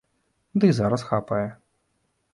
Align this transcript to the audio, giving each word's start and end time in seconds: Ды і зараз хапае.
Ды 0.63 0.71
і 0.73 0.75
зараз 0.79 1.05
хапае. 1.11 1.45